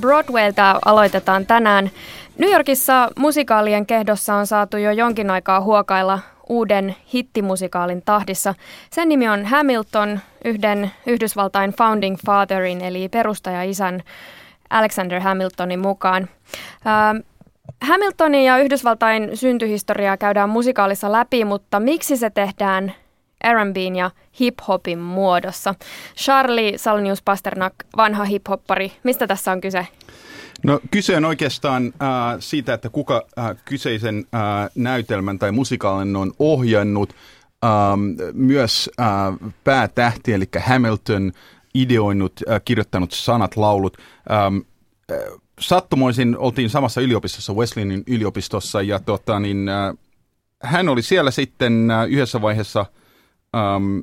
[0.00, 1.90] Broadwaylta aloitetaan tänään.
[2.38, 8.54] New Yorkissa musikaalien kehdossa on saatu jo jonkin aikaa huokailla uuden hittimusikaalin tahdissa.
[8.90, 14.02] Sen nimi on Hamilton, yhden Yhdysvaltain founding fatherin eli perustaja-isän
[14.70, 16.28] Alexander Hamiltonin mukaan.
[16.86, 17.16] Ähm,
[17.80, 22.94] Hamiltonin ja Yhdysvaltain syntyhistoriaa käydään musikaalissa läpi, mutta miksi se tehdään
[23.44, 24.10] R&Bn ja
[24.40, 25.74] hip-hopin muodossa?
[26.16, 29.86] Charlie Salnius Pasternak, vanha hip-hoppari, mistä tässä on kyse?
[30.64, 34.40] No kyse on oikeastaan äh, siitä, että kuka äh, kyseisen äh,
[34.74, 37.14] näytelmän tai musikaalin on ohjannut.
[37.64, 39.06] Ähm, myös äh,
[39.64, 41.32] päätähti, eli Hamilton,
[41.74, 43.96] ideoinut, äh, kirjoittanut sanat, laulut.
[44.30, 44.56] Ähm,
[45.10, 45.18] äh,
[45.60, 49.94] sattumoisin oltiin samassa yliopistossa, Wesleyanin yliopistossa, ja tota, niin, äh,
[50.62, 52.86] hän oli siellä sitten äh, yhdessä vaiheessa
[53.54, 53.98] ähm,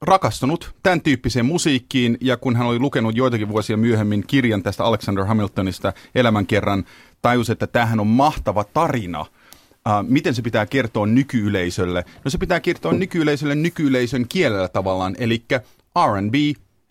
[0.00, 5.24] rakastunut tämän tyyppiseen musiikkiin, ja kun hän oli lukenut joitakin vuosia myöhemmin kirjan tästä Alexander
[5.24, 6.84] Hamiltonista elämänkerran,
[7.22, 9.20] tajusi, että tämähän on mahtava tarina.
[9.20, 12.04] Uh, miten se pitää kertoa nykyyleisölle?
[12.24, 15.44] No se pitää kertoa nykyyleisölle nykyyleisön kielellä tavallaan, eli
[16.06, 16.34] R&B,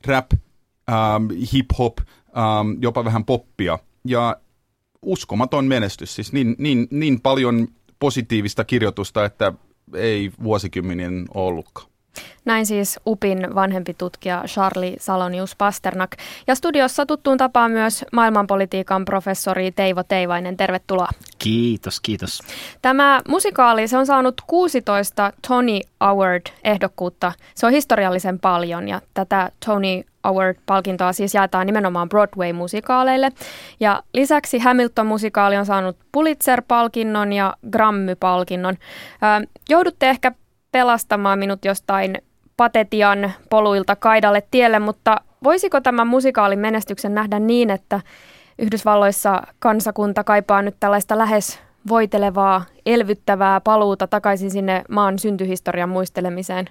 [0.05, 3.79] rap, um, hip-hop, um, jopa vähän poppia.
[4.05, 4.37] Ja
[5.01, 7.67] uskomaton menestys, siis niin, niin, niin paljon
[7.99, 9.53] positiivista kirjoitusta, että
[9.93, 11.94] ei vuosikymmenien ollutkaan.
[12.45, 16.11] Näin siis UPin vanhempi tutkija Charlie Salonius Pasternak.
[16.47, 20.57] Ja studiossa tuttuun tapaan myös maailmanpolitiikan professori Teivo Teivainen.
[20.57, 21.07] Tervetuloa.
[21.39, 22.39] Kiitos, kiitos.
[22.81, 27.31] Tämä musikaali, se on saanut 16 Tony Award-ehdokkuutta.
[27.55, 33.31] Se on historiallisen paljon ja tätä Tony Award-palkintoa siis jaetaan nimenomaan Broadway-musikaaleille.
[33.79, 38.77] Ja lisäksi Hamilton-musikaali on saanut Pulitzer-palkinnon ja Grammy-palkinnon.
[39.69, 40.31] joudutte ehkä
[40.75, 42.17] pelastamaan minut jostain
[42.57, 48.01] patetian poluilta kaidalle tielle, mutta voisiko tämän musikaalin menestyksen nähdä niin, että
[48.59, 56.69] Yhdysvalloissa kansakunta kaipaa nyt tällaista lähes voitelevaa, elvyttävää paluuta takaisin sinne maan syntyhistorian muistelemiseen?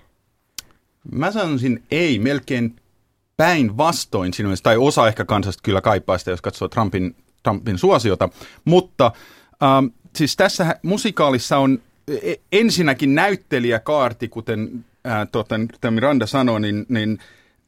[1.13, 2.77] Mä sanoisin ei, melkein
[3.37, 8.29] päinvastoin sinun tai osa ehkä kansasta kyllä kaipaa sitä, jos katsoo Trumpin, Trumpin suosiota,
[8.65, 9.13] mutta
[9.63, 11.79] ähm, siis tässä musikaalissa on
[12.53, 15.55] ensinnäkin näyttelijäkaarti, kuten ää, tota,
[15.91, 17.19] Miranda sanoi, niin, niin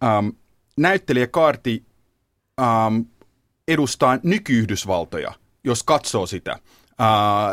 [0.04, 0.28] ähm,
[0.76, 1.82] näyttelijäkaarti
[2.60, 3.00] ähm,
[3.68, 5.32] edustaa nyky-Yhdysvaltoja,
[5.64, 6.58] jos katsoo sitä
[6.98, 7.50] ää,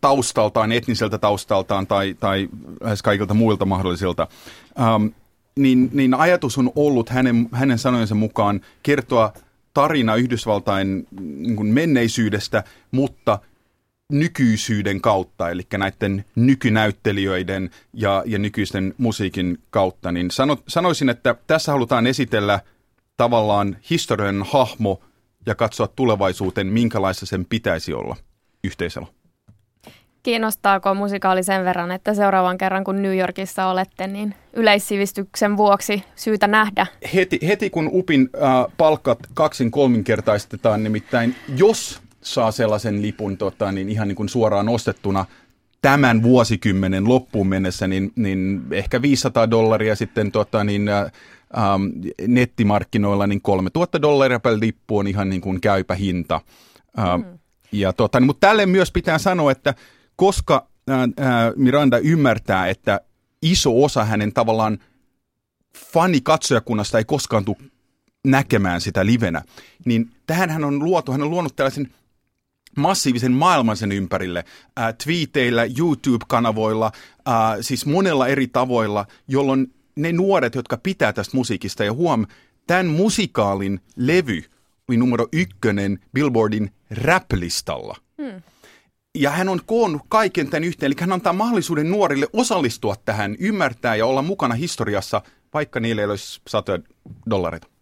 [0.00, 2.48] taustaltaan, etniseltä taustaltaan tai, tai
[2.80, 4.28] lähes kaikilta muilta mahdollisilta.
[4.80, 5.06] Ähm,
[5.58, 9.32] niin, niin ajatus on ollut hänen, hänen sanojensa mukaan kertoa
[9.74, 13.38] tarina Yhdysvaltain niin menneisyydestä, mutta
[14.12, 21.72] nykyisyyden kautta, eli näiden nykynäyttelijöiden ja, ja nykyisten musiikin kautta, niin sano, sanoisin, että tässä
[21.72, 22.60] halutaan esitellä
[23.16, 25.00] tavallaan historian hahmo
[25.46, 28.16] ja katsoa tulevaisuuteen, minkälaista sen pitäisi olla
[28.64, 29.08] yhteisellä.
[30.22, 36.46] Kiinnostaako musikaali sen verran, että seuraavan kerran kun New Yorkissa olette, niin yleissivistyksen vuoksi syytä
[36.46, 36.86] nähdä?
[37.14, 43.88] Heti, heti kun UPin äh, palkat kaksin kolminkertaistetaan, nimittäin jos saa sellaisen lipun tota, niin
[43.88, 45.26] ihan niin kuin suoraan ostettuna
[45.82, 51.82] tämän vuosikymmenen loppuun mennessä, niin, niin ehkä 500 dollaria sitten tota, niin, ähm,
[52.26, 56.40] nettimarkkinoilla, niin 3000 dollaria per lippu on ihan niin kuin käypä hinta.
[56.98, 57.38] Ähm, mm.
[57.72, 59.74] ja, tota, niin, mutta tälle myös pitää sanoa, että
[60.16, 61.08] koska äh, äh,
[61.56, 63.00] Miranda ymmärtää, että
[63.42, 64.78] iso osa hänen tavallaan
[65.92, 67.56] fanikatsojakunnasta ei koskaan tule
[68.26, 69.42] näkemään sitä livenä,
[69.84, 71.92] niin tähän hän on luotu, hän on luonut tällaisen
[72.76, 74.44] massiivisen maailman sen ympärille,
[74.78, 76.92] äh, twiiteillä, YouTube-kanavoilla,
[77.28, 82.26] äh, siis monella eri tavoilla, jolloin ne nuoret, jotka pitää tästä musiikista, ja huom,
[82.66, 84.44] tämän musikaalin levy
[84.88, 87.96] oli numero ykkönen Billboardin rap-listalla.
[88.22, 88.42] Hmm.
[89.14, 93.96] Ja hän on koonnut kaiken tämän yhteen, eli hän antaa mahdollisuuden nuorille osallistua tähän, ymmärtää
[93.96, 95.22] ja olla mukana historiassa,
[95.54, 96.78] vaikka niille ei olisi satoja
[97.30, 97.77] dollareita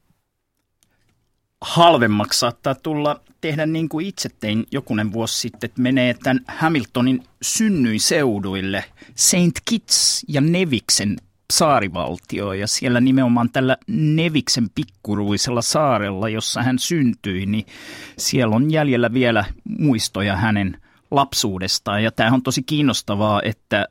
[1.61, 7.25] halvemmaksi saattaa tulla tehdä niin kuin itse tein jokunen vuosi sitten, että menee tämän Hamiltonin
[7.43, 9.61] synnyinseuduille St.
[9.64, 11.17] Kitts ja Neviksen
[11.53, 17.67] saarivaltio ja siellä nimenomaan tällä Neviksen pikkuruisella saarella, jossa hän syntyi, niin
[18.19, 19.44] siellä on jäljellä vielä
[19.79, 20.81] muistoja hänen
[21.11, 23.87] lapsuudestaan ja tämä on tosi kiinnostavaa, että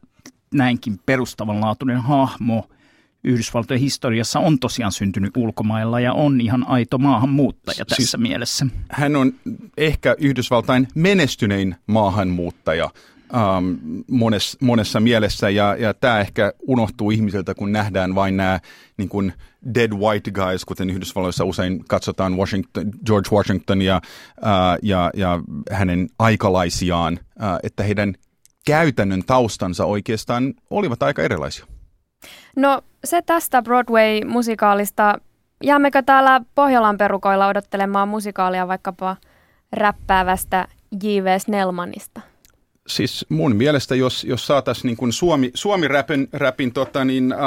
[0.53, 2.67] näinkin perustavanlaatuinen hahmo–
[3.25, 8.65] Yhdysvaltojen historiassa on tosiaan syntynyt ulkomailla ja on ihan aito maahanmuuttaja tässä siis mielessä.
[8.89, 9.33] Hän on
[9.77, 12.89] ehkä Yhdysvaltain menestynein maahanmuuttaja.
[13.33, 13.77] um,
[14.11, 18.59] monessa, monessa mielessä ja, ja tämä ehkä unohtuu ihmisiltä, kun nähdään vain nämä
[18.97, 19.33] niin kuin
[19.75, 24.01] dead white guys, kuten Yhdysvalloissa usein katsotaan Washington, George Washingtonia
[24.37, 25.39] uh, ja, ja
[25.71, 28.13] hänen aikalaisiaan, uh, että heidän
[28.65, 31.65] käytännön taustansa oikeastaan olivat aika erilaisia.
[32.55, 35.19] No se tästä Broadway-musikaalista.
[35.63, 39.17] Jäämmekö täällä Pohjolan perukoilla odottelemaan musikaalia vaikkapa
[39.71, 40.67] räppäävästä
[41.03, 41.39] J.V.
[41.39, 42.21] Snellmanista?
[42.87, 47.39] siis mun mielestä, jos, jos saataisiin niin Suomi, Suomi-räpin räpin, tota, niin, äh,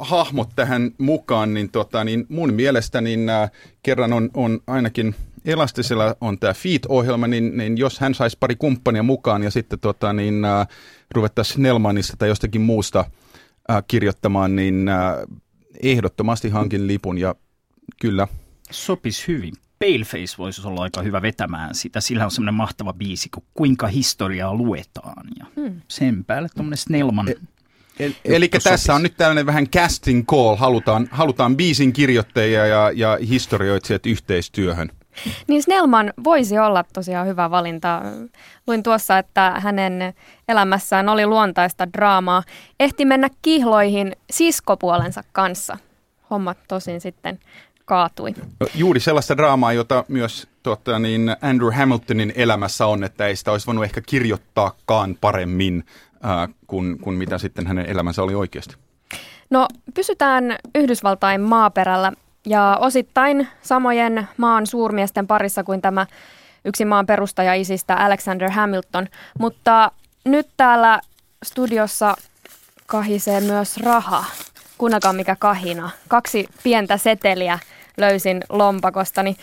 [0.00, 3.50] hahmot tähän mukaan, niin, tota, niin mun mielestä niin, äh,
[3.82, 5.14] kerran on, on ainakin
[5.44, 10.12] Elastisella on tämä Feet-ohjelma, niin, niin jos hän saisi pari kumppania mukaan ja sitten tota,
[10.12, 10.68] niin, äh,
[11.14, 13.04] ruvettaisiin Nelmanista tai jostakin muusta
[13.70, 14.96] äh, kirjoittamaan, niin äh,
[15.82, 17.34] ehdottomasti hankin lipun ja
[18.00, 18.28] kyllä.
[18.70, 19.54] Sopisi hyvin.
[19.78, 22.00] Paleface voisi olla aika hyvä vetämään sitä.
[22.00, 25.26] Sillä on semmoinen mahtava biisi, kun kuinka historiaa luetaan.
[25.38, 25.80] Ja hmm.
[25.88, 27.28] sen päälle tuommoinen Snellman.
[27.28, 27.34] E-
[28.00, 33.18] El, eli tässä on nyt tällainen vähän casting call, halutaan, halutaan biisin kirjoittajia ja, ja
[33.28, 34.90] historioitsijat yhteistyöhön.
[35.48, 38.02] Niin Snellman voisi olla tosiaan hyvä valinta.
[38.66, 40.14] Luin tuossa, että hänen
[40.48, 42.42] elämässään oli luontaista draamaa.
[42.80, 45.78] Ehti mennä kihloihin siskopuolensa kanssa.
[46.30, 47.38] Hommat tosin sitten
[47.84, 48.34] kaatui.
[48.60, 53.52] No, juuri sellaista draamaa, jota myös tuota, niin Andrew Hamiltonin elämässä on, että ei sitä
[53.52, 55.84] olisi voinut ehkä kirjoittaakaan paremmin
[56.24, 58.74] äh, kuin, kuin mitä sitten hänen elämänsä oli oikeasti.
[59.50, 62.12] No pysytään Yhdysvaltain maaperällä
[62.46, 66.06] ja osittain samojen maan suurmiesten parissa kuin tämä
[66.64, 69.06] yksi maan perustaja isistä Alexander Hamilton,
[69.38, 69.92] mutta
[70.24, 71.00] nyt täällä
[71.42, 72.16] studiossa
[72.86, 74.24] kahisee myös raha.
[74.78, 75.90] Kuunnelkaa mikä kahina.
[76.08, 77.58] Kaksi pientä seteliä
[77.96, 79.36] löysin lompakostani.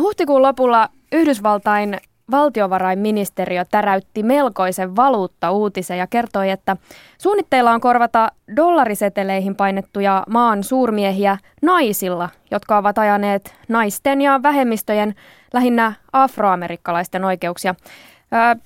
[0.00, 2.00] Huhtikuun lopulla Yhdysvaltain
[2.30, 6.76] valtiovarainministeriö täräytti melkoisen valuutta-uutisen ja kertoi, että
[7.18, 15.14] suunnitteilla on korvata dollariseteleihin painettuja maan suurmiehiä naisilla, jotka ovat ajaneet naisten ja vähemmistöjen,
[15.52, 17.74] lähinnä afroamerikkalaisten oikeuksia.
[18.54, 18.60] Ö,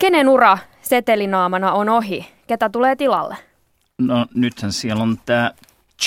[0.00, 2.28] kenen ura setelinaamana on ohi?
[2.46, 3.36] Ketä tulee tilalle?
[3.98, 5.50] No nythän siellä on tämä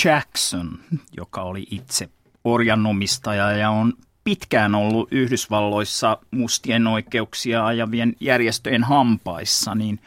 [0.04, 0.78] Jackson,
[1.16, 2.08] joka oli itse
[2.44, 3.92] orjanomistaja ja on
[4.24, 10.00] pitkään ollut Yhdysvalloissa mustien oikeuksia ajavien järjestöjen hampaissa, niin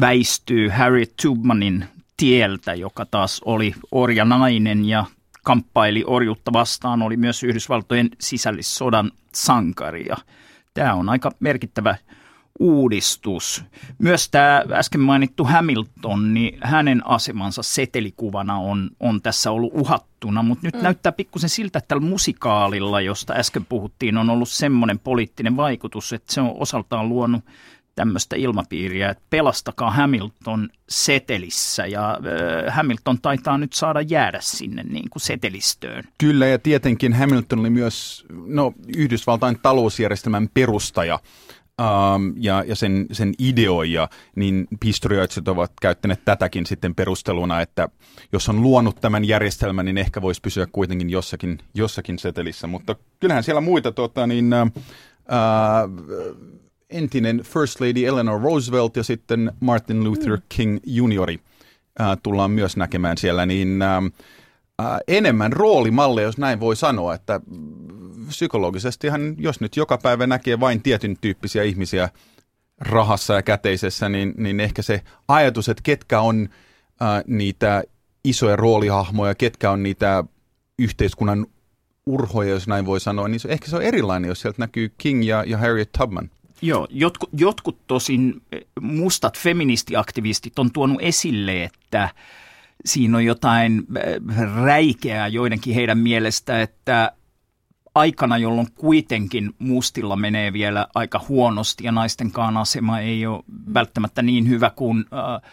[0.00, 1.84] väistyy Harriet Tubmanin
[2.16, 5.04] tieltä, joka taas oli orjanainen ja
[5.42, 10.06] kamppaili orjuutta vastaan, oli myös Yhdysvaltojen sisällissodan sankari.
[10.08, 10.16] Ja
[10.74, 11.96] tämä on aika merkittävä
[12.60, 13.64] uudistus.
[13.98, 20.66] Myös tämä äsken mainittu Hamilton, niin hänen asemansa setelikuvana on, on tässä ollut uhattuna, mutta
[20.66, 20.82] nyt mm.
[20.82, 26.32] näyttää pikkusen siltä, että tällä musikaalilla, josta äsken puhuttiin, on ollut semmoinen poliittinen vaikutus, että
[26.32, 27.44] se on osaltaan luonut
[27.94, 35.10] tämmöistä ilmapiiriä, että pelastakaa Hamilton setelissä ja äh, Hamilton taitaa nyt saada jäädä sinne niin
[35.10, 36.04] kuin setelistöön.
[36.18, 41.18] Kyllä ja tietenkin Hamilton oli myös no, Yhdysvaltain talousjärjestelmän perustaja
[41.80, 47.88] um, ja, ja sen, sen ideoija, niin historioitsijat ovat käyttäneet tätäkin sitten perusteluna, että
[48.32, 52.66] jos on luonut tämän järjestelmän, niin ehkä voisi pysyä kuitenkin jossakin, jossakin setelissä.
[52.66, 55.96] Mutta kyllähän siellä muita tota, niin, uh,
[56.90, 60.42] entinen First Lady Eleanor Roosevelt ja sitten Martin Luther mm.
[60.48, 64.12] King juniori uh, tullaan myös näkemään siellä, niin uh,
[65.08, 67.40] enemmän roolimalleja, jos näin voi sanoa, että
[68.30, 72.08] psykologisestihan, jos nyt joka päivä näkee vain tietyn tyyppisiä ihmisiä
[72.78, 76.48] rahassa ja käteisessä, niin, niin ehkä se ajatus, että ketkä on
[77.02, 77.82] äh, niitä
[78.24, 80.24] isoja roolihahmoja, ketkä on niitä
[80.78, 81.46] yhteiskunnan
[82.06, 85.26] urhoja, jos näin voi sanoa, niin se, ehkä se on erilainen, jos sieltä näkyy King
[85.26, 86.30] ja, ja Harriet Tubman.
[86.62, 88.42] Joo, jotkut, jotkut tosin
[88.80, 92.08] mustat feministiaktivistit on tuonut esille, että
[92.84, 93.86] siinä on jotain
[94.64, 97.12] räikeää joidenkin heidän mielestä, että
[97.94, 103.42] aikana, jolloin kuitenkin mustilla menee vielä aika huonosti ja naistenkaan asema ei ole
[103.74, 105.50] välttämättä niin hyvä kuin äh,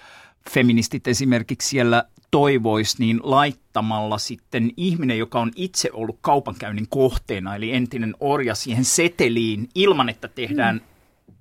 [0.49, 7.73] feministit esimerkiksi siellä toivois, niin laittamalla sitten ihminen, joka on itse ollut kaupankäynnin kohteena, eli
[7.73, 10.81] entinen orja siihen seteliin ilman, että tehdään mm.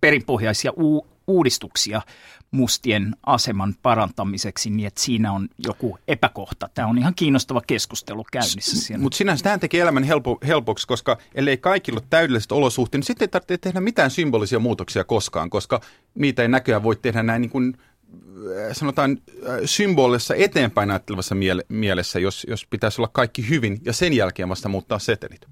[0.01, 2.03] perinpohjaisia u- uudistuksia,
[2.51, 6.69] mustien aseman parantamiseksi niin, että siinä on joku epäkohta.
[6.75, 9.03] Tämä on ihan kiinnostava keskustelu käynnissä siellä.
[9.03, 13.25] Mutta sinänsä tämä tekee elämän helpo, helpoksi, koska ellei kaikilla ole täydelliset olosuhteet, niin sitten
[13.25, 15.81] ei tarvitse tehdä mitään symbolisia muutoksia koskaan, koska
[16.15, 21.67] niitä ei näköjään voi tehdä näin niin kuin äh, sanotaan äh, symbolissa eteenpäin ajattelevassa miele-
[21.69, 25.47] mielessä, jos, jos pitäisi olla kaikki hyvin ja sen jälkeen vasta muuttaa setelit.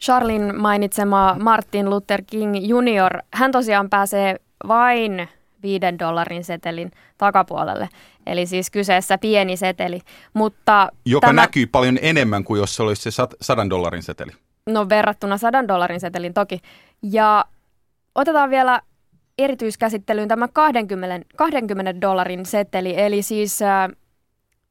[0.00, 4.36] Charlin mainitsema Martin Luther King Jr., hän tosiaan pääsee
[4.68, 5.28] vain
[5.62, 7.88] viiden dollarin setelin takapuolelle.
[8.26, 10.00] Eli siis kyseessä pieni seteli.
[10.34, 14.32] Mutta Joka tämä, näkyy paljon enemmän kuin jos se olisi se sadan dollarin seteli.
[14.66, 16.60] No verrattuna sadan dollarin setelin toki.
[17.02, 17.44] Ja
[18.14, 18.80] otetaan vielä
[19.38, 23.88] erityiskäsittelyyn tämä 20, 20 dollarin seteli, eli siis äh,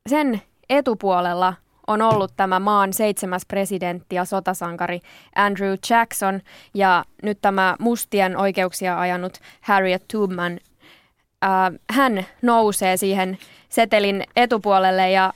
[0.10, 1.54] sen etupuolella
[1.88, 5.00] on ollut tämä maan seitsemäs presidentti ja sotasankari
[5.36, 6.42] Andrew Jackson
[6.74, 10.60] ja nyt tämä mustien oikeuksia ajanut Harriet Tubman.
[11.44, 11.50] Äh,
[11.90, 13.38] hän nousee siihen
[13.70, 15.34] setelin etupuolelle ja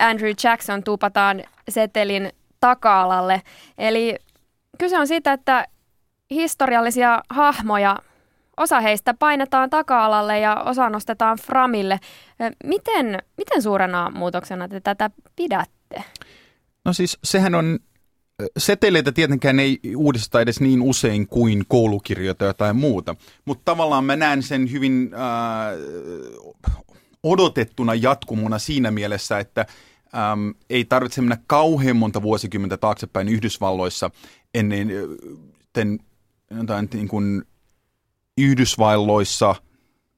[0.00, 3.42] Andrew Jackson tuupataan setelin taka-alalle.
[3.78, 4.16] Eli
[4.78, 5.66] kyse on siitä, että
[6.30, 7.96] historiallisia hahmoja
[8.56, 12.00] Osa heistä painetaan taka-alalle ja osa nostetaan framille.
[12.64, 15.83] Miten, miten suurena muutoksena te tätä pidätte?
[16.84, 17.78] No siis sehän on,
[18.58, 24.42] seteleitä tietenkään ei uudista edes niin usein kuin koulukirjoja tai muuta, mutta tavallaan mä näen
[24.42, 25.20] sen hyvin äh,
[27.22, 29.66] odotettuna jatkumona siinä mielessä, että
[30.14, 34.10] ähm, ei tarvitse mennä kauhean monta vuosikymmentä taaksepäin Yhdysvalloissa
[34.54, 34.88] ennen
[35.72, 35.98] ten,
[36.58, 37.42] jotain niin kuin
[38.38, 39.50] Yhdysvalloissa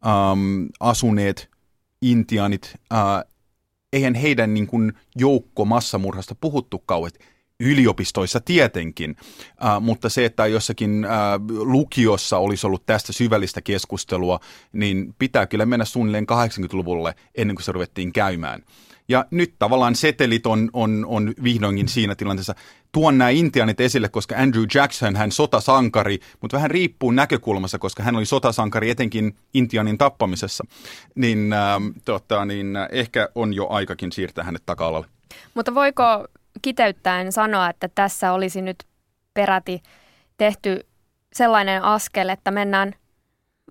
[0.06, 1.50] ähm, asuneet
[2.02, 3.32] intiaanit, äh,
[3.96, 7.18] eihän heidän niin kuin, joukko massamurhasta puhuttu kauheasti.
[7.60, 9.16] Yliopistoissa tietenkin,
[9.64, 11.10] äh, mutta se, että jossakin äh,
[11.48, 14.40] lukiossa olisi ollut tästä syvällistä keskustelua,
[14.72, 18.62] niin pitää kyllä mennä suunnilleen 80-luvulle ennen kuin se ruvettiin käymään.
[19.08, 22.54] Ja nyt tavallaan setelit on, on, on vihdoinkin siinä tilanteessa.
[22.96, 28.16] Tuon nämä intianit esille, koska Andrew Jackson, hän sotasankari, mutta vähän riippuu näkökulmassa, koska hän
[28.16, 30.64] oli sotasankari etenkin intianin tappamisessa.
[31.14, 35.06] Niin, äh, tota, niin äh, ehkä on jo aikakin siirtää hänet taka-alalle.
[35.54, 36.26] Mutta voiko
[36.62, 38.84] kiteyttäen sanoa, että tässä olisi nyt
[39.34, 39.82] peräti
[40.36, 40.86] tehty
[41.32, 42.92] sellainen askel, että mennään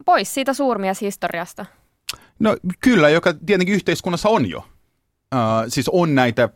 [0.05, 1.65] pois siitä suurmieshistoriasta?
[2.39, 4.57] No kyllä, joka tietenkin yhteiskunnassa on jo.
[4.57, 6.49] Uh, siis on näitä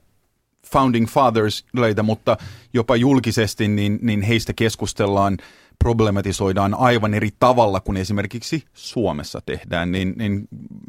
[0.67, 1.65] founding fathers
[2.03, 2.37] mutta
[2.73, 5.37] jopa julkisesti niin, niin heistä keskustellaan,
[5.79, 10.47] problematisoidaan aivan eri tavalla kuin esimerkiksi Suomessa tehdään, niin, niin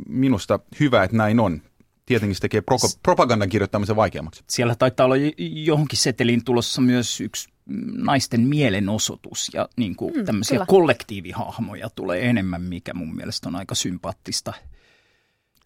[0.09, 1.63] minusta hyvä, että näin on.
[2.07, 4.45] Tietenkin se tekee pro- propagandan kirjoittamisen vaikeammaksi.
[4.49, 7.49] Siellä taitaa olla johonkin seteliin tulossa myös yksi
[7.97, 10.67] naisten mielenosoitus ja niin kuin mm, tämmöisiä kyllä.
[10.67, 14.53] kollektiivihahmoja tulee enemmän, mikä mun mielestä on aika sympaattista–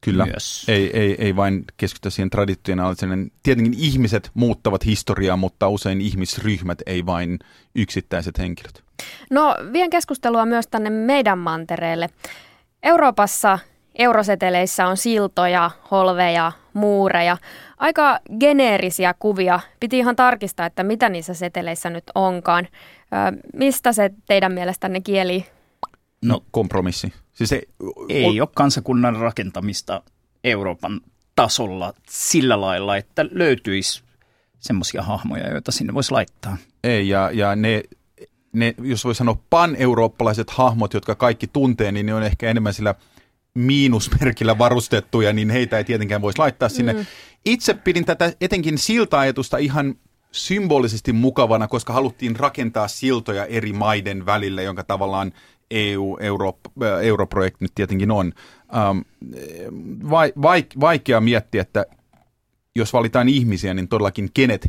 [0.05, 0.65] Kyllä, myös.
[0.69, 3.31] Ei, ei, ei vain keskitytä siihen traditionaaliseen.
[3.43, 7.39] Tietenkin ihmiset muuttavat historiaa, mutta usein ihmisryhmät, ei vain
[7.75, 8.83] yksittäiset henkilöt.
[9.31, 12.09] No, vien keskustelua myös tänne meidän mantereelle.
[12.83, 13.59] Euroopassa
[13.95, 17.37] euroseteleissä on siltoja, holveja, muureja.
[17.79, 19.61] Aika geneerisiä kuvia.
[19.81, 22.69] Piti ihan tarkistaa, että mitä niissä seteleissä nyt onkaan.
[22.69, 25.47] Ö, mistä se teidän mielestänne kieli?
[26.25, 27.13] No kompromissi.
[27.33, 27.69] Siis ei,
[28.09, 30.03] ei ole kansakunnan rakentamista
[30.45, 31.01] Euroopan
[31.37, 34.03] tasolla sillä lailla, että löytyisi
[34.61, 36.57] semmoisia hahmoja, joita sinne voisi laittaa.
[36.85, 37.83] Ei, ja, ja ne,
[38.53, 42.95] ne, jos voi sanoa pan-eurooppalaiset hahmot, jotka kaikki tuntee, niin ne on ehkä enemmän sillä
[43.55, 46.93] miinusmerkillä varustettuja, niin heitä ei tietenkään voisi laittaa sinne.
[46.93, 47.07] Mm.
[47.45, 49.95] Itse pidin tätä etenkin silta-ajatusta ihan
[50.33, 55.33] symbolisesti mukavana, koska haluttiin rakentaa siltoja eri maiden välille, jonka tavallaan
[55.75, 58.33] EU, Euro, äh, nyt tietenkin on.
[58.77, 58.99] Ähm,
[60.11, 61.87] vai, vaik, vaikea miettiä, että
[62.77, 64.69] jos valitaan ihmisiä, niin todellakin kenet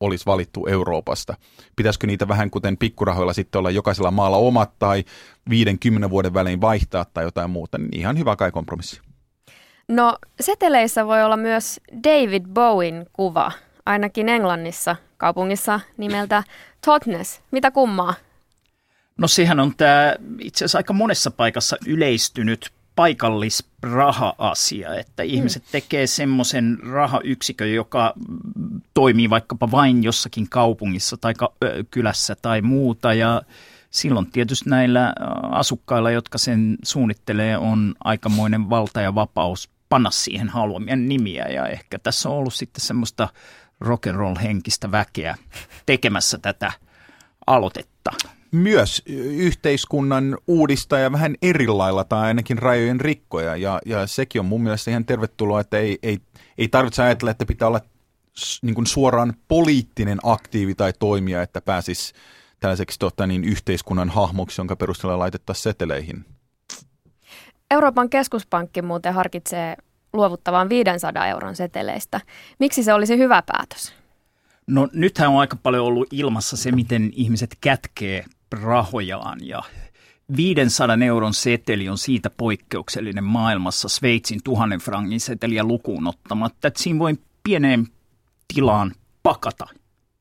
[0.00, 1.34] olisi valittu Euroopasta.
[1.76, 5.04] Pitäisikö niitä vähän kuten pikkurahoilla sitten olla jokaisella maalla omat tai
[5.50, 9.00] 50 vuoden välein vaihtaa tai jotain muuta, niin ihan hyvä kai kompromissi.
[9.88, 13.52] No seteleissä voi olla myös David Bowen kuva,
[13.86, 16.42] ainakin Englannissa, kaupungissa nimeltä
[16.86, 17.40] Totnes.
[17.50, 18.14] Mitä kummaa?
[19.16, 25.28] No sehän on tämä itse asiassa aika monessa paikassa yleistynyt paikallisraha-asia, että mm.
[25.28, 28.14] ihmiset tekee semmoisen rahayksikön, joka
[28.94, 31.34] toimii vaikkapa vain jossakin kaupungissa tai
[31.90, 33.14] kylässä tai muuta.
[33.14, 33.42] Ja
[33.90, 40.96] silloin tietysti näillä asukkailla, jotka sen suunnittelee, on aikamoinen valta ja vapaus panna siihen haluamia
[40.96, 41.44] nimiä.
[41.44, 43.28] Ja ehkä tässä on ollut sitten semmoista
[43.84, 45.36] rock'n'roll henkistä väkeä
[45.86, 46.72] tekemässä tätä
[47.46, 48.10] aloitetta
[48.52, 53.56] myös yhteiskunnan uudistaja vähän eri lailla tai ainakin rajojen rikkoja.
[53.56, 56.18] Ja, ja sekin on mun mielestä ihan tervetuloa, että ei, ei,
[56.58, 57.80] ei tarvitse ajatella, että pitää olla
[58.62, 62.14] niin kuin suoraan poliittinen aktiivi tai toimija, että pääsisi
[62.60, 66.24] tällaiseksi tota, niin, yhteiskunnan hahmoksi, jonka perusteella laitettaisiin seteleihin.
[67.70, 69.76] Euroopan keskuspankki muuten harkitsee
[70.12, 72.20] luovuttavan 500 euron seteleistä.
[72.58, 73.94] Miksi se olisi hyvä päätös?
[74.66, 79.62] No nythän on aika paljon ollut ilmassa se, miten ihmiset kätkee rahojaan ja
[80.36, 86.98] 500 euron seteli on siitä poikkeuksellinen maailmassa Sveitsin tuhannen frangin seteliä lukuun ottamatta, että siinä
[86.98, 87.86] voi pieneen
[88.54, 89.66] tilaan pakata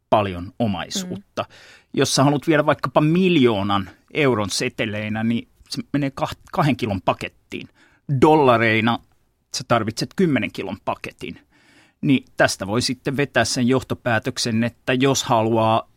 [0.09, 1.41] paljon omaisuutta.
[1.41, 1.55] Mm.
[1.93, 6.11] Jos sä haluat viedä vaikkapa miljoonan euron seteleinä, niin se menee
[6.51, 7.67] kahden kilon pakettiin.
[8.21, 8.99] Dollareina
[9.57, 11.39] sä tarvitset 10 kilon paketin.
[12.01, 15.89] Niin tästä voi sitten vetää sen johtopäätöksen, että jos haluaa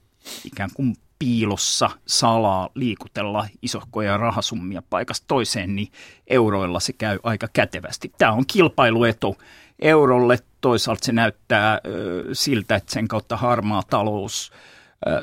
[0.45, 5.89] ikään kuin piilossa salaa liikutella isohkoja rahasummia paikasta toiseen, niin
[6.27, 8.13] euroilla se käy aika kätevästi.
[8.19, 9.37] Tämä on kilpailuetu
[9.79, 10.39] eurolle.
[10.61, 11.81] Toisaalta se näyttää
[12.33, 14.53] siltä, että sen kautta harmaa talous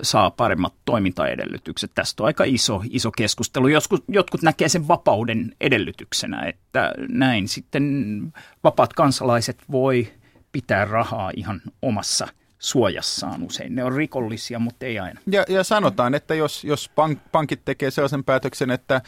[0.01, 1.91] saa paremmat toimintaedellytykset.
[1.95, 3.67] Tästä on aika iso, iso keskustelu.
[3.67, 8.33] Joskus, jotkut näkee sen vapauden edellytyksenä, että näin sitten
[8.63, 10.07] vapaat kansalaiset voi
[10.51, 12.27] pitää rahaa ihan omassa–
[12.59, 13.75] suojassaan usein.
[13.75, 15.19] Ne on rikollisia, mutta ei aina.
[15.31, 19.01] Ja, ja sanotaan, että jos, jos pank, pankit tekee sellaisen päätöksen, että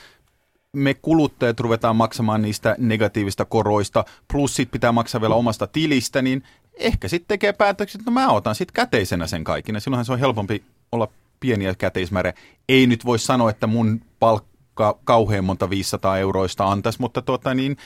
[0.73, 6.43] me kuluttajat ruvetaan maksamaan niistä negatiivista koroista, plus sit pitää maksaa vielä omasta tilistä, niin
[6.73, 9.71] ehkä sitten tekee päätöksen, että no mä otan sitten käteisenä sen kaikki.
[9.71, 11.07] Ja silloinhan se on helpompi olla
[11.39, 12.33] pieniä käteismäärä.
[12.69, 17.77] Ei nyt voi sanoa, että mun palkka kauhean monta 500 euroista antaisi, mutta tuota niin,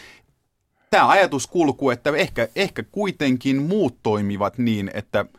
[0.89, 5.25] tämä ajatus kulkuu, että ehkä, ehkä kuitenkin muut toimivat niin, että–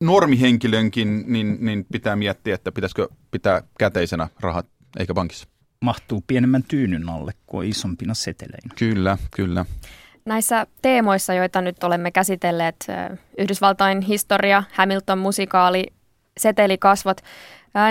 [0.00, 4.66] normihenkilönkin niin, niin pitää miettiä, että pitäisikö pitää käteisenä rahat
[4.98, 5.48] eikä pankissa.
[5.80, 8.74] Mahtuu pienemmän tyynyn alle kuin isompina seteleinä.
[8.78, 9.64] Kyllä, kyllä.
[10.24, 12.86] Näissä teemoissa, joita nyt olemme käsitelleet,
[13.38, 15.86] Yhdysvaltain historia, Hamilton-musikaali,
[16.38, 17.20] setelikasvot,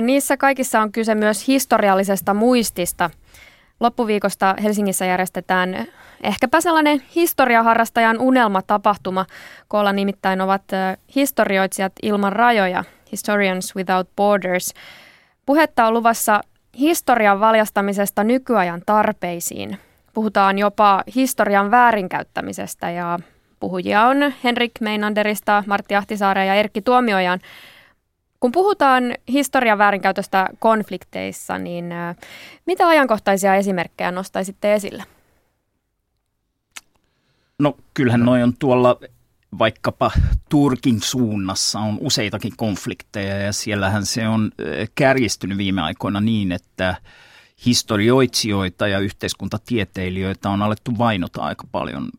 [0.02, 3.10] niissä kaikissa on kyse myös historiallisesta muistista.
[3.80, 5.88] Loppuviikosta Helsingissä järjestetään
[6.24, 9.26] ehkäpä sellainen historiaharrastajan unelmatapahtuma.
[9.68, 10.64] Koolla nimittäin ovat
[11.16, 14.74] historioitsijat ilman rajoja, Historians Without Borders.
[15.46, 16.42] Puhetta on luvassa
[16.80, 19.78] historian valjastamisesta nykyajan tarpeisiin.
[20.14, 23.20] Puhutaan jopa historian väärinkäyttämisestä ja
[23.60, 27.40] puhujia on Henrik Meinanderista, Martti Ahtisaare ja Erkki Tuomiojan.
[28.40, 31.86] Kun puhutaan historian väärinkäytöstä konflikteissa, niin
[32.66, 35.04] mitä ajankohtaisia esimerkkejä nostaisitte esille?
[37.60, 39.00] No kyllähän noin on tuolla
[39.60, 40.12] vaikkapa
[40.50, 44.52] Turkin suunnassa on useitakin konflikteja ja siellähän se on
[44.96, 46.96] kärjistynyt viime aikoina niin, että
[47.66, 52.10] historioitsijoita ja yhteiskuntatieteilijöitä on alettu vainota aika paljon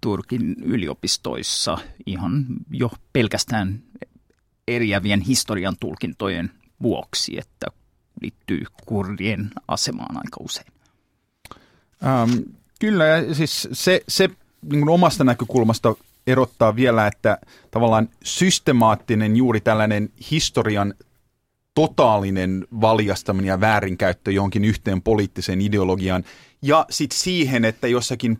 [0.00, 3.82] Turkin yliopistoissa ihan jo pelkästään
[4.76, 6.50] eriävien historian tulkintojen
[6.82, 7.66] vuoksi, että
[8.20, 10.72] liittyy kurdien asemaan aika usein.
[12.06, 12.30] Ähm,
[12.80, 14.30] kyllä, ja siis se, se
[14.62, 15.94] niin omasta näkökulmasta
[16.26, 17.38] erottaa vielä, että
[17.70, 20.94] tavallaan systemaattinen juuri tällainen historian
[21.74, 26.24] totaalinen valjastaminen ja väärinkäyttö johonkin yhteen poliittiseen ideologiaan
[26.62, 28.38] ja sitten siihen, että jossakin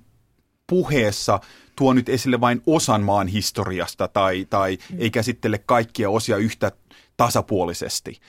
[0.66, 1.40] puheessa
[1.80, 4.96] tuo nyt esille vain osan maan historiasta tai, tai mm.
[5.00, 6.72] ei käsittele kaikkia osia yhtä
[7.16, 8.20] tasapuolisesti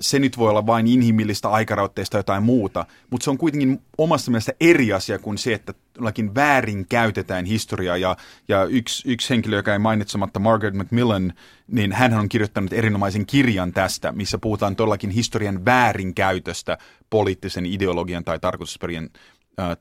[0.00, 4.52] se nyt voi olla vain inhimillistä aikarautteista jotain muuta, mutta se on kuitenkin omassa mielessä
[4.60, 7.96] eri asia kuin se, että jollakin väärin käytetään historiaa.
[7.96, 8.16] Ja,
[8.48, 11.32] ja yksi, yksi henkilö, joka ei mainitsematta, Margaret Macmillan,
[11.66, 16.78] niin hän on kirjoittanut erinomaisen kirjan tästä, missä puhutaan todellakin historian väärinkäytöstä
[17.10, 19.10] poliittisen ideologian tai tarkoitusperien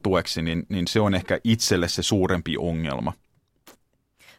[0.04, 3.14] tueksi, niin, niin se on ehkä itselle se suurempi ongelma.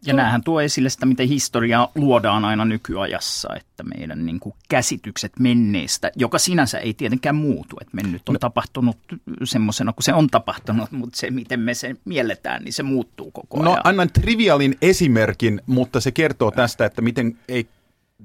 [0.06, 5.32] Ja näähän tuo esille sitä, miten historiaa luodaan aina nykyajassa, että meidän niin kuin käsitykset
[5.38, 8.38] menneestä, joka sinänsä ei tietenkään muutu, että mennyt on no.
[8.38, 8.96] tapahtunut
[9.44, 13.62] semmoisena kuin se on tapahtunut, mutta se, miten me sen mielletään, niin se muuttuu koko
[13.62, 13.82] no, ajan.
[13.84, 17.68] No annan trivialin esimerkin, mutta se kertoo tästä, että miten ei,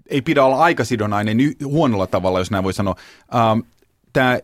[0.07, 2.95] ei pidä olla aikasidonainen huonolla tavalla, jos näin voi sanoa.
[3.35, 3.59] Ähm,
[4.13, 4.39] Tämä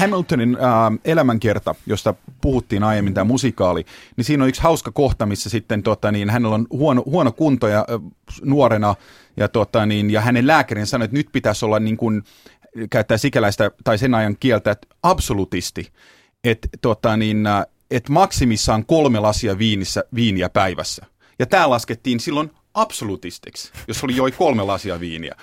[0.00, 3.84] Hamiltonin äh, elämänkerta, josta puhuttiin aiemmin, tämä musikaali,
[4.16, 7.68] niin siinä on yksi hauska kohta, missä sitten tota, niin, hänellä on huono, huono kunto
[7.68, 8.94] ja, äh, nuorena,
[9.36, 12.22] ja, tota, niin, ja hänen lääkärin sanoi, että nyt pitäisi olla niin kuin,
[12.90, 15.92] käyttää sikäläistä tai sen ajan kieltä, että absolutisti,
[16.44, 21.06] että tota, niin, äh, et maksimissaan kolme lasia viinissä, viiniä päivässä.
[21.38, 25.34] Ja tämä laskettiin silloin absolutistiksi, jos oli joi kolme lasia viiniä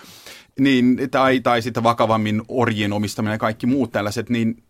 [0.59, 4.63] niin, tai, tai sitten vakavammin orjien omistaminen ja kaikki muut tällaiset, niin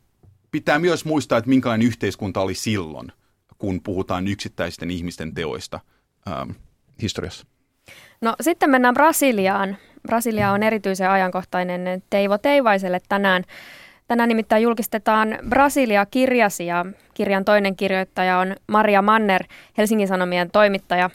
[0.52, 3.12] pitää myös muistaa, että minkälainen yhteiskunta oli silloin,
[3.58, 5.80] kun puhutaan yksittäisten ihmisten teoista
[6.28, 6.50] ähm,
[7.02, 7.46] historiassa.
[8.22, 9.78] No sitten mennään Brasiliaan.
[10.08, 13.44] Brasilia on erityisen ajankohtainen Teivo Teivaiselle tänään.
[14.08, 19.44] Tänään nimittäin julkistetaan Brasilia-kirjasi ja kirjan toinen kirjoittaja on Maria Manner,
[19.78, 21.10] Helsingin Sanomien toimittaja.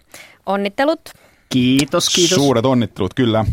[0.47, 1.01] Onnittelut.
[1.49, 2.35] Kiitos, kiitos.
[2.35, 3.45] Suuret onnittelut, kyllä.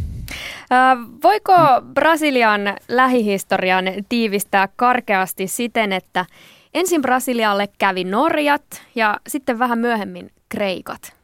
[1.23, 1.53] Voiko
[1.93, 6.25] Brasilian lähihistorian tiivistää karkeasti siten, että
[6.73, 11.15] ensin Brasilialle kävi Norjat ja sitten vähän myöhemmin Kreikat?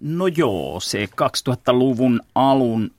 [0.00, 2.90] No joo, se 2000-luvun alun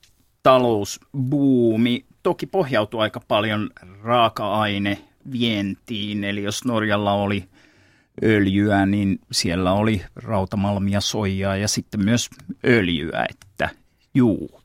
[0.42, 3.70] talousbuumi toki pohjautui aika paljon
[4.02, 4.98] raaka-aine
[5.32, 7.44] vientiin, eli jos Norjalla oli
[8.22, 12.30] öljyä, niin siellä oli rautamalmia, soijaa ja sitten myös
[12.66, 13.68] öljyä, että
[14.14, 14.60] juu.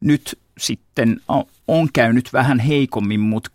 [0.00, 1.20] Nyt sitten
[1.68, 3.50] on käynyt vähän heikommin, mutta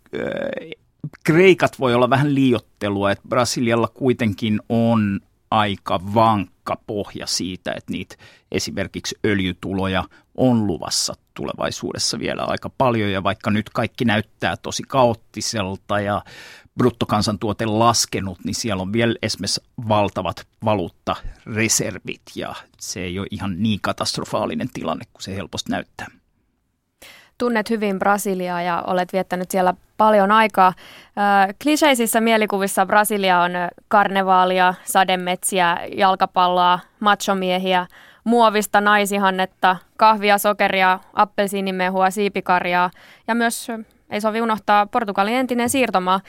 [1.24, 8.16] Kreikat voi olla vähän liiottelua, että Brasilialla kuitenkin on aika vankka pohja siitä, että niitä
[8.52, 10.04] esimerkiksi öljytuloja
[10.34, 13.12] on luvassa tulevaisuudessa vielä aika paljon.
[13.12, 16.22] Ja vaikka nyt kaikki näyttää tosi kaoottiselta ja
[16.78, 23.80] bruttokansantuote laskenut, niin siellä on vielä esimerkiksi valtavat valuuttareservit ja se ei ole ihan niin
[23.82, 26.06] katastrofaalinen tilanne kuin se helposti näyttää.
[27.38, 30.72] Tunnet hyvin Brasiliaa ja olet viettänyt siellä paljon aikaa.
[31.62, 33.52] Kliseisissä mielikuvissa Brasilia on
[33.88, 37.86] karnevaalia, sademetsiä, jalkapalloa, machomiehiä,
[38.24, 42.90] muovista naisihannetta, kahvia, sokeria, appelsiinimehua, siipikarjaa
[43.28, 43.68] ja myös
[44.10, 46.20] ei sovi unohtaa Portugalin entinen siirtomaa.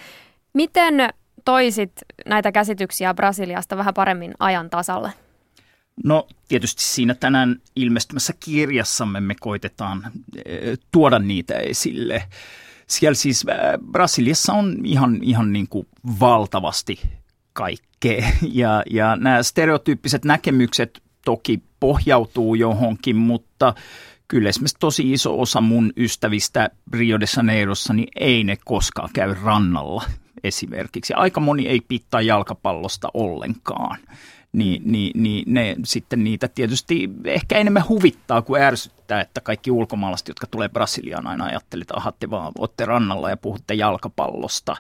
[0.54, 1.10] Miten
[1.46, 1.92] toisit
[2.26, 5.12] näitä käsityksiä Brasiliasta vähän paremmin ajan tasalle?
[6.04, 10.12] No tietysti siinä tänään ilmestymässä kirjassamme me koitetaan
[10.92, 12.24] tuoda niitä esille.
[12.88, 13.46] Siellä siis
[13.92, 15.88] Brasiliassa on ihan, ihan niin kuin
[16.20, 17.00] valtavasti
[17.54, 23.74] kaikkea ja, ja nämä stereotyyppiset näkemykset toki pohjautuu johonkin, mutta
[24.28, 29.36] kyllä esimerkiksi tosi iso osa mun ystävistä Rio de Janeirossa, niin ei ne koskaan käy
[29.44, 30.04] rannalla
[30.44, 31.14] esimerkiksi.
[31.14, 33.98] Aika moni ei pitää jalkapallosta ollenkaan
[34.58, 40.28] niin, niin, niin ne sitten niitä tietysti ehkä enemmän huvittaa kuin ärsyttää, että kaikki ulkomaalaiset,
[40.28, 44.76] jotka tulee Brasiliaan aina ajattelevat, että ahatte vaan, olette rannalla ja puhutte jalkapallosta.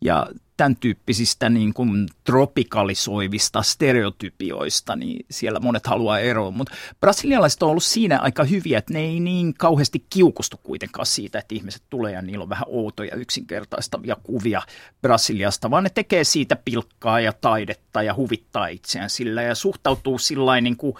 [0.00, 6.50] Ja tämän tyyppisistä niin kuin tropikalisoivista stereotypioista, niin siellä monet haluaa eroa.
[6.50, 11.38] Mutta brasilialaiset on ollut siinä aika hyviä, että ne ei niin kauheasti kiukustu kuitenkaan siitä,
[11.38, 14.62] että ihmiset tulee ja niillä on vähän outoja yksinkertaistavia kuvia
[15.02, 20.60] Brasiliasta, vaan ne tekee siitä pilkkaa ja taidetta ja huvittaa itseään sillä ja suhtautuu sillä
[20.60, 20.94] niin kuin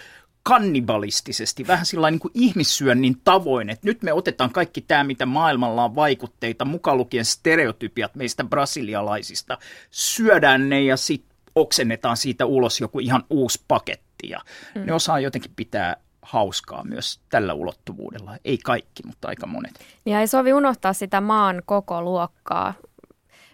[0.47, 5.85] kannibalistisesti, vähän sillä niin kuin ihmissyönnin tavoin, että nyt me otetaan kaikki tämä, mitä maailmalla
[5.85, 9.59] on vaikutteita, mukaan lukien stereotypiat meistä brasilialaisista,
[9.91, 14.41] syödään ne ja sitten oksennetaan siitä ulos joku ihan uusi paketti ja
[14.75, 14.87] mm.
[14.87, 18.37] ne osaa jotenkin pitää hauskaa myös tällä ulottuvuudella.
[18.45, 19.81] Ei kaikki, mutta aika monet.
[20.07, 22.75] Ja ei sovi unohtaa sitä maan koko luokkaa.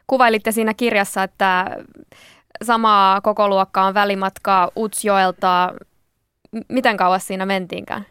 [0.07, 1.77] Kuvailitte siinä kirjassa, että
[2.63, 5.75] samaa koko luokkaa on välimatkaa Utsjoelta
[6.69, 8.07] miten kauas siinä mentiinkään?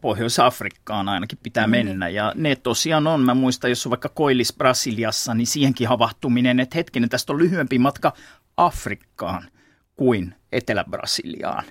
[0.00, 1.70] Pohjois-Afrikkaan ainakin pitää mm.
[1.70, 2.08] mennä.
[2.08, 6.78] Ja ne tosiaan on, mä muistan, jos on vaikka Koillis Brasiliassa, niin siihenkin havahtuminen, että
[6.78, 8.12] hetkinen, tästä on lyhyempi matka
[8.56, 9.44] Afrikkaan
[9.96, 11.64] kuin Etelä-Brasiliaan.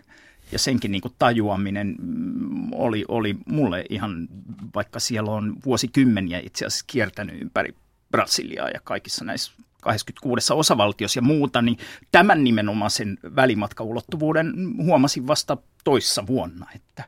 [0.51, 4.27] Ja senkin niin kuin tajuaminen mm, oli, oli mulle ihan,
[4.75, 7.75] vaikka siellä on vuosikymmeniä itse asiassa kiertänyt ympäri
[8.11, 9.51] Brasiliaa ja kaikissa näissä
[9.83, 11.77] 26 osavaltiossa ja muuta, niin
[12.11, 17.03] tämän nimenomaisen välimatkaulottuvuuden huomasin vasta toissa vuonna, että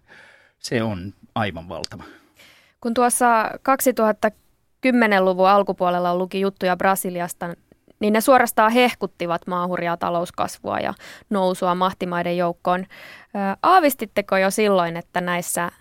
[0.59, 2.03] se on aivan valtava.
[2.81, 7.55] Kun tuossa 2010-luvun alkupuolella luki juttuja Brasiliasta,
[7.99, 10.93] niin ne suorastaan hehkuttivat maahuria talouskasvua ja
[11.29, 12.85] nousua mahtimaiden joukkoon.
[13.63, 15.71] Aavistitteko jo silloin, että näissä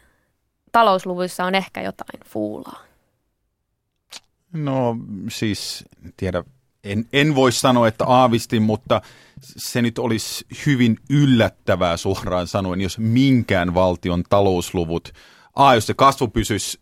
[0.73, 2.81] talousluvuissa on ehkä jotain fuulaa?
[4.53, 4.97] No
[5.29, 5.85] siis,
[6.17, 6.45] tiedä
[6.85, 9.01] en, en voi sanoa, että aavistin, mutta
[9.41, 15.13] se nyt olisi hyvin yllättävää suoraan sanoen, jos minkään valtion talousluvut,
[15.55, 16.81] a, jos se kasvu pysyisi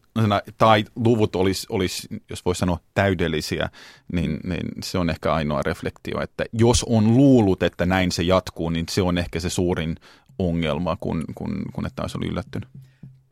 [0.58, 3.70] tai luvut olisi, olisi jos voisi sanoa täydellisiä,
[4.12, 8.70] niin, niin se on ehkä ainoa reflektio, että jos on luullut, että näin se jatkuu,
[8.70, 9.96] niin se on ehkä se suurin
[10.38, 12.68] ongelma, kun, kun, kun että olisi ollut yllättynyt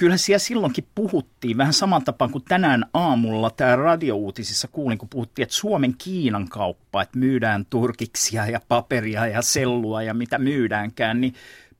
[0.00, 5.42] kyllä siellä silloinkin puhuttiin vähän saman tapaan kuin tänään aamulla tämä radiouutisissa kuulin, kun puhuttiin,
[5.42, 11.34] että Suomen Kiinan kauppa, että myydään turkiksia ja paperia ja sellua ja mitä myydäänkään, niin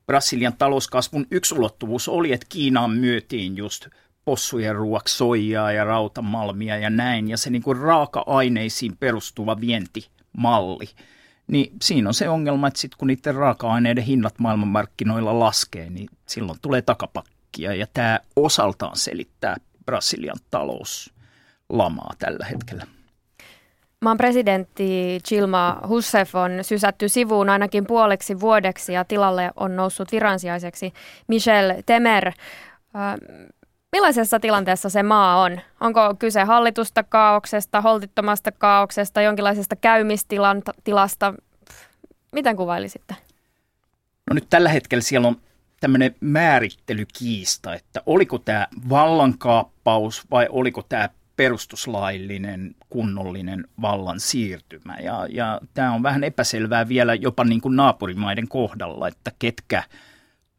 [0.05, 3.87] Brasilian talouskasvun yksi ulottuvuus oli, että Kiinaan myytiin just
[4.25, 10.89] possujen ruoksi soijaa ja rautamalmia ja näin, ja se niin kuin raaka-aineisiin perustuva vientimalli.
[11.47, 16.59] Niin siinä on se ongelma, että sitten kun niiden raaka-aineiden hinnat maailmanmarkkinoilla laskee, niin silloin
[16.61, 22.87] tulee takapakki kaikkia ja tämä osaltaan selittää Brasilian talouslamaa tällä hetkellä.
[24.01, 30.93] Maan presidentti Chilma Hussef on sysätty sivuun ainakin puoleksi vuodeksi ja tilalle on noussut viransijaiseksi
[31.27, 32.31] Michel Temer.
[33.91, 35.59] Millaisessa tilanteessa se maa on?
[35.79, 41.33] Onko kyse hallitusta kaauksesta, holtittomasta kaauksesta, jonkinlaisesta käymistilasta?
[42.31, 43.15] Miten kuvailisitte?
[44.29, 45.35] No nyt tällä hetkellä siellä on
[45.81, 54.97] tämmöinen määrittelykiista, että oliko tämä vallankaappaus vai oliko tämä perustuslaillinen, kunnollinen vallan siirtymä.
[55.03, 59.83] Ja, ja tämä on vähän epäselvää vielä jopa niin kuin naapurimaiden kohdalla, että ketkä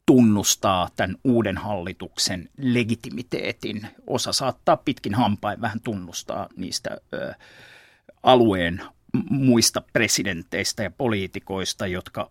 [0.06, 3.86] tunnustaa tämän uuden hallituksen legitimiteetin.
[4.06, 7.34] Osa saattaa pitkin hampain vähän tunnustaa niistä ö,
[8.22, 8.82] alueen
[9.30, 12.30] muista presidenteistä ja poliitikoista, jotka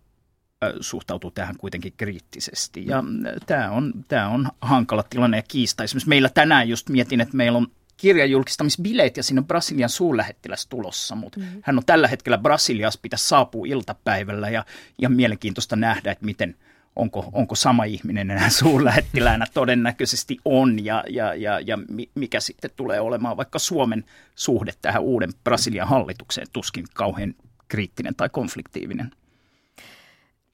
[0.82, 2.88] suhtautuu tähän kuitenkin kriittisesti.
[2.88, 3.04] Ja
[3.46, 5.84] tämä on, tämä on hankala tilanne ja kiista.
[5.84, 11.16] Esimerkiksi meillä tänään just mietin, että meillä on kirjajulkistamisbileet ja siinä on Brasilian suurlähettiläs tulossa,
[11.16, 11.62] mutta mm-hmm.
[11.64, 14.66] hän on tällä hetkellä Brasiliassa, pitäisi saapua iltapäivällä ja,
[15.02, 16.56] ja mielenkiintoista nähdä, että miten,
[16.96, 21.80] onko, onko sama ihminen enää suurlähettiläänä todennäköisesti on ja, ja, ja, ja
[22.16, 27.34] mikä sitten tulee olemaan vaikka Suomen suhde tähän uuden Brasilian hallitukseen tuskin kauhean
[27.68, 29.12] kriittinen tai konfliktiivinen.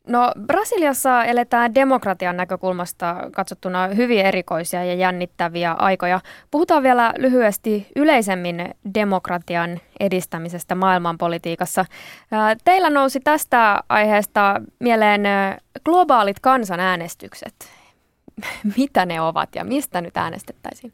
[0.07, 6.19] No Brasiliassa eletään demokratian näkökulmasta katsottuna hyvin erikoisia ja jännittäviä aikoja.
[6.51, 11.85] Puhutaan vielä lyhyesti yleisemmin demokratian edistämisestä maailmanpolitiikassa.
[12.63, 15.21] Teillä nousi tästä aiheesta mieleen
[15.85, 17.55] globaalit kansanäänestykset.
[18.77, 20.93] Mitä ne ovat ja mistä nyt äänestettäisiin?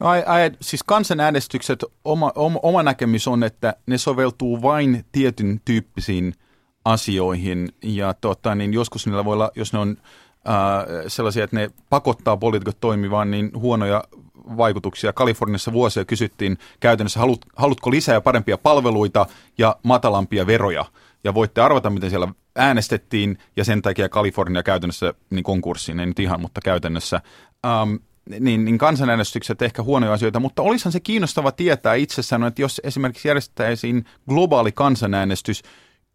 [0.00, 6.34] Ai, ai, siis kansanäänestykset, oma, oma, oma näkemys on, että ne soveltuu vain tietyn tyyppisiin–
[6.84, 9.96] asioihin ja tota, niin joskus niillä voi olla, jos ne on
[10.44, 14.04] ää, sellaisia, että ne pakottaa poliitikot toimimaan, niin huonoja
[14.56, 15.12] vaikutuksia.
[15.12, 19.26] Kaliforniassa vuosia kysyttiin käytännössä, halut, halutko lisää ja parempia palveluita
[19.58, 20.84] ja matalampia veroja.
[21.24, 26.18] Ja voitte arvata, miten siellä äänestettiin, ja sen takia Kalifornia käytännössä niin konkurssiin, ei nyt
[26.18, 27.20] ihan, mutta käytännössä.
[27.66, 27.94] Ähm,
[28.40, 33.28] niin, niin kansanäänestykset ehkä huonoja asioita, mutta olisihan se kiinnostava tietää itsessään, että jos esimerkiksi
[33.28, 35.62] järjestettäisiin globaali kansanäänestys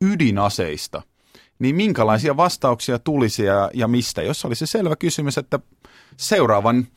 [0.02, 1.02] ydinaseista,
[1.60, 4.22] niin minkälaisia vastauksia tulisi ja, ja mistä?
[4.22, 5.60] Jos olisi se selvä kysymys, että
[6.18, 6.88] seuraavan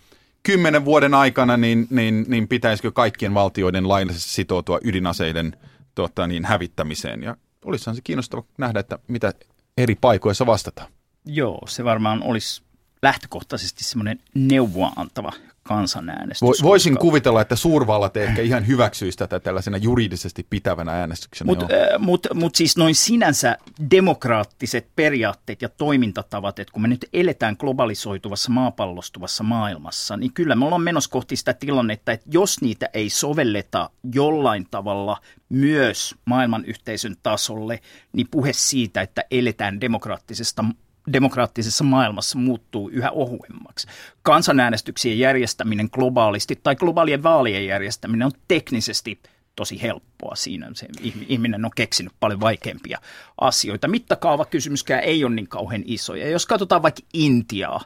[0.43, 5.57] kymmenen vuoden aikana, niin, niin, niin pitäisikö kaikkien valtioiden laillisesti sitoutua ydinaseiden
[5.95, 7.23] tota, niin, hävittämiseen?
[7.23, 9.33] Ja olisihan se kiinnostava nähdä, että mitä
[9.77, 10.93] eri paikoissa vastataan.
[11.25, 12.62] Joo, se varmaan olisi
[13.03, 16.62] lähtökohtaisesti semmoinen neuvoa antava kansanäänestys.
[16.62, 17.01] Vo, voisin koska...
[17.01, 21.46] kuvitella, että suurvallat ehkä ihan hyväksyisi tätä tällaisena juridisesti pitävänä äänestyksenä.
[21.46, 23.59] Mutta äh, mut, mut siis noin sinänsä
[23.90, 30.64] demokraattiset periaatteet ja toimintatavat, että kun me nyt eletään globalisoituvassa maapallostuvassa maailmassa, niin kyllä me
[30.64, 35.16] ollaan menossa kohti sitä tilannetta, että jos niitä ei sovelleta jollain tavalla
[35.48, 37.81] myös maailman yhteisön tasolle,
[38.12, 40.64] niin puhe siitä, että eletään demokraattisesta
[41.12, 43.87] demokraattisessa maailmassa muuttuu yhä ohuemmaksi.
[44.23, 49.21] Kansanäänestyksien järjestäminen globaalisti tai globaalien vaalien järjestäminen on teknisesti
[49.57, 50.35] tosi helppoa.
[50.35, 50.88] Siinä se
[51.29, 52.99] ihminen on keksinyt paljon vaikeampia
[53.41, 53.88] asioita.
[53.88, 56.15] Mittakaava kysymyskään ei ole niin kauhean iso.
[56.15, 57.81] Ja jos katsotaan vaikka Intiaa,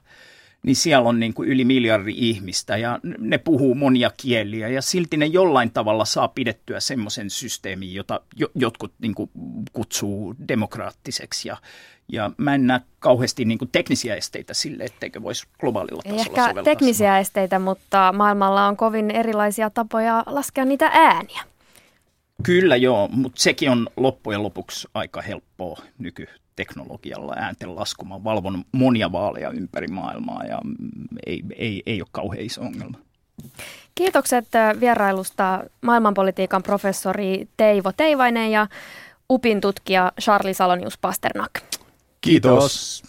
[0.67, 5.17] niin siellä on niin kuin yli miljardi ihmistä ja ne puhuu monia kieliä ja silti
[5.17, 8.21] ne jollain tavalla saa pidettyä semmoisen systeemin, jota
[8.55, 9.31] jotkut niin kuin
[9.73, 11.57] kutsuu demokraattiseksi ja,
[12.09, 16.43] ja mä en näe kauheasti niin kuin teknisiä esteitä sille, etteikö voisi globaalilla tasolla Ehkä
[16.43, 17.19] soveltaa teknisiä sama.
[17.19, 21.43] esteitä, mutta maailmalla on kovin erilaisia tapoja laskea niitä ääniä.
[22.43, 25.83] Kyllä joo, mutta sekin on loppujen lopuksi aika helppoa
[26.57, 28.25] nykyteknologialla äänten laskumaan.
[28.25, 30.61] Valvon monia vaaleja ympäri maailmaa ja
[31.27, 32.99] ei, ei, ei ole kauhean iso ongelma.
[33.95, 38.67] Kiitokset äh, vierailusta maailmanpolitiikan professori Teivo Teivainen ja
[39.31, 41.61] UPin tutkija Charlie Salonius Pasternak.
[42.21, 43.03] Kiitos.